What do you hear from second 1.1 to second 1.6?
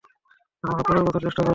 চেষ্টা করবো।